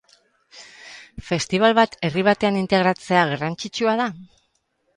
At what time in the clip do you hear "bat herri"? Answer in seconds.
1.81-2.25